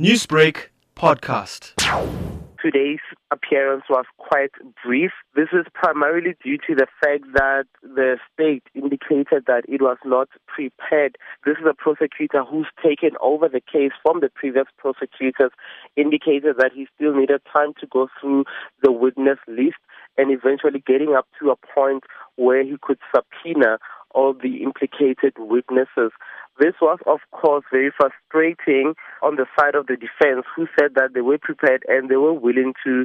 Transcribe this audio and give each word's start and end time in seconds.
Newsbreak 0.00 0.70
podcast. 0.96 1.74
Today's 2.60 2.98
appearance 3.30 3.84
was 3.88 4.06
quite 4.18 4.50
brief. 4.84 5.12
This 5.36 5.50
is 5.52 5.66
primarily 5.72 6.34
due 6.42 6.58
to 6.66 6.74
the 6.74 6.88
fact 7.00 7.22
that 7.34 7.66
the 7.80 8.16
state 8.32 8.64
indicated 8.74 9.44
that 9.46 9.62
it 9.68 9.80
was 9.80 9.98
not 10.04 10.28
prepared. 10.48 11.16
This 11.46 11.58
is 11.60 11.66
a 11.70 11.74
prosecutor 11.74 12.42
who's 12.42 12.66
taken 12.82 13.10
over 13.22 13.48
the 13.48 13.60
case 13.60 13.92
from 14.02 14.18
the 14.18 14.30
previous 14.34 14.66
prosecutors, 14.78 15.52
indicated 15.94 16.56
that 16.58 16.72
he 16.74 16.88
still 16.96 17.14
needed 17.14 17.42
time 17.52 17.72
to 17.78 17.86
go 17.86 18.08
through 18.20 18.46
the 18.82 18.90
witness 18.90 19.38
list 19.46 19.78
and 20.18 20.32
eventually 20.32 20.82
getting 20.84 21.14
up 21.14 21.28
to 21.38 21.50
a 21.50 21.72
point 21.72 22.02
where 22.34 22.64
he 22.64 22.74
could 22.82 22.98
subpoena 23.14 23.78
all 24.10 24.32
the 24.32 24.62
implicated 24.62 25.34
witnesses. 25.38 26.10
This 26.58 26.74
was, 26.80 26.98
of 27.06 27.20
course, 27.32 27.64
very 27.70 27.90
frustrating 27.96 28.94
on 29.22 29.36
the 29.36 29.46
side 29.58 29.74
of 29.74 29.86
the 29.86 29.96
defense, 29.96 30.46
who 30.54 30.66
said 30.78 30.94
that 30.94 31.14
they 31.14 31.20
were 31.20 31.38
prepared 31.38 31.84
and 31.88 32.08
they 32.08 32.16
were 32.16 32.32
willing 32.32 32.74
to 32.84 33.04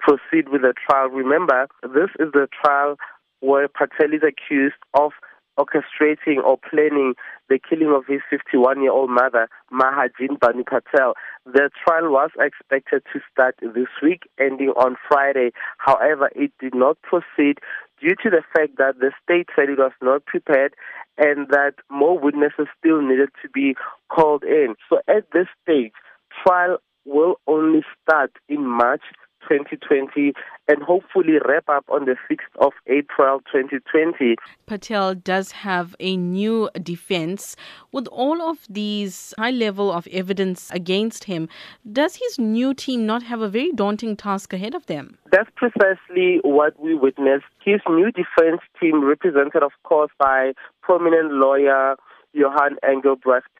proceed 0.00 0.48
with 0.48 0.62
the 0.62 0.74
trial. 0.88 1.08
Remember, 1.08 1.68
this 1.82 2.10
is 2.18 2.32
the 2.32 2.48
trial 2.64 2.96
where 3.40 3.68
Patel 3.68 4.12
is 4.12 4.22
accused 4.26 4.76
of 4.94 5.12
orchestrating 5.58 6.42
or 6.44 6.56
planning 6.58 7.14
the 7.48 7.58
killing 7.58 7.92
of 7.94 8.06
his 8.06 8.20
51 8.30 8.82
year 8.82 8.92
old 8.92 9.10
mother, 9.10 9.48
Mahajeen 9.72 10.38
Banu 10.40 10.64
Patel. 10.64 11.14
The 11.44 11.70
trial 11.84 12.10
was 12.10 12.30
expected 12.38 13.02
to 13.12 13.20
start 13.32 13.56
this 13.60 13.88
week, 14.02 14.22
ending 14.38 14.70
on 14.70 14.96
Friday. 15.08 15.50
However, 15.78 16.30
it 16.34 16.52
did 16.60 16.74
not 16.74 16.96
proceed 17.02 17.58
due 18.00 18.14
to 18.22 18.30
the 18.30 18.42
fact 18.54 18.78
that 18.78 18.98
the 19.00 19.12
state 19.22 19.48
said 19.54 19.68
it 19.68 19.78
was 19.78 19.92
not 20.02 20.24
prepared 20.24 20.74
and 21.18 21.48
that 21.48 21.74
more 21.90 22.18
witnesses 22.18 22.66
still 22.78 23.02
needed 23.02 23.28
to 23.42 23.48
be 23.48 23.74
called 24.08 24.42
in. 24.44 24.74
So 24.88 24.98
at 25.08 25.30
this 25.32 25.46
stage, 25.62 25.92
trial 26.42 26.78
will 27.04 27.36
only 27.46 27.82
start 28.02 28.32
in 28.48 28.66
March 28.66 29.02
2020 29.50 30.32
and 30.68 30.82
hopefully 30.82 31.38
wrap 31.46 31.68
up 31.68 31.84
on 31.88 32.04
the 32.04 32.14
6th 32.30 32.64
of 32.64 32.72
April 32.86 33.40
2020. 33.52 34.36
Patel 34.66 35.14
does 35.14 35.50
have 35.50 35.96
a 35.98 36.16
new 36.16 36.70
defense. 36.82 37.56
With 37.90 38.06
all 38.08 38.40
of 38.40 38.58
these 38.68 39.34
high 39.38 39.50
level 39.50 39.90
of 39.90 40.06
evidence 40.12 40.70
against 40.70 41.24
him, 41.24 41.48
does 41.90 42.16
his 42.16 42.38
new 42.38 42.72
team 42.74 43.04
not 43.06 43.24
have 43.24 43.40
a 43.40 43.48
very 43.48 43.72
daunting 43.72 44.16
task 44.16 44.52
ahead 44.52 44.74
of 44.74 44.86
them? 44.86 45.18
That's 45.32 45.50
precisely 45.56 46.38
what 46.44 46.78
we 46.78 46.94
witnessed. 46.94 47.46
His 47.64 47.80
new 47.88 48.12
defense 48.12 48.60
team, 48.80 49.04
represented, 49.04 49.62
of 49.62 49.72
course, 49.82 50.10
by 50.18 50.52
prominent 50.82 51.32
lawyer 51.32 51.96
Johan 52.32 52.76
Engelbrecht, 52.88 53.50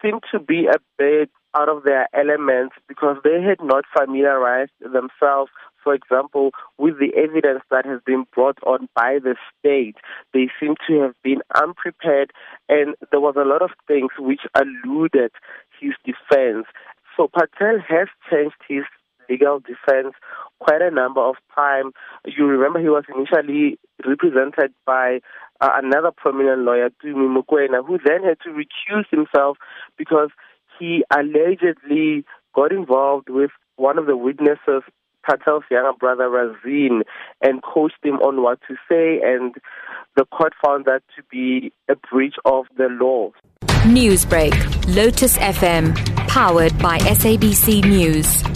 seemed 0.00 0.22
to 0.32 0.38
be 0.38 0.66
a 0.66 0.78
bit 0.98 1.30
out 1.54 1.68
of 1.68 1.84
their 1.84 2.08
elements 2.14 2.74
because 2.88 3.16
they 3.24 3.40
had 3.42 3.58
not 3.62 3.84
familiarized 3.96 4.72
themselves, 4.80 5.50
for 5.82 5.94
example, 5.94 6.50
with 6.78 6.98
the 6.98 7.12
evidence 7.16 7.62
that 7.70 7.86
has 7.86 8.00
been 8.04 8.24
brought 8.34 8.58
on 8.64 8.88
by 8.94 9.18
the 9.22 9.36
state. 9.58 9.96
They 10.32 10.48
seem 10.58 10.74
to 10.88 11.00
have 11.02 11.14
been 11.22 11.42
unprepared, 11.54 12.32
and 12.68 12.94
there 13.10 13.20
was 13.20 13.34
a 13.36 13.46
lot 13.46 13.62
of 13.62 13.70
things 13.86 14.10
which 14.18 14.40
eluded 14.58 15.32
his 15.80 15.92
defense. 16.04 16.66
So 17.16 17.28
Patel 17.28 17.78
has 17.88 18.08
changed 18.30 18.56
his 18.68 18.84
legal 19.28 19.60
defense 19.60 20.14
quite 20.60 20.82
a 20.82 20.90
number 20.90 21.20
of 21.20 21.36
times. 21.54 21.94
You 22.26 22.46
remember 22.46 22.80
he 22.80 22.88
was 22.88 23.04
initially 23.14 23.78
represented 24.04 24.72
by 24.86 25.20
uh, 25.60 25.70
another 25.82 26.10
prominent 26.14 26.62
lawyer, 26.62 26.90
Tumi 27.02 27.28
Mokoena, 27.28 27.84
who 27.86 27.98
then 28.04 28.22
had 28.24 28.38
to 28.44 28.50
recuse 28.50 29.04
himself 29.10 29.56
because 29.96 30.30
he 30.78 31.04
allegedly 31.16 32.24
got 32.54 32.72
involved 32.72 33.28
with 33.28 33.50
one 33.76 33.98
of 33.98 34.06
the 34.06 34.16
witnesses, 34.16 34.82
Patel's 35.28 35.64
younger 35.70 35.92
brother 35.98 36.28
Razin, 36.28 37.02
and 37.40 37.62
coached 37.62 37.98
him 38.02 38.16
on 38.16 38.42
what 38.42 38.60
to 38.68 38.74
say, 38.88 39.20
and 39.22 39.54
the 40.16 40.24
court 40.26 40.52
found 40.64 40.84
that 40.84 41.02
to 41.16 41.22
be 41.30 41.72
a 41.88 41.94
breach 42.10 42.36
of 42.44 42.66
the 42.76 42.88
law. 42.88 43.30
Newsbreak, 43.84 44.54
Lotus 44.94 45.36
FM, 45.38 45.94
powered 46.28 46.78
by 46.78 46.98
SABC 46.98 47.84
News. 47.84 48.53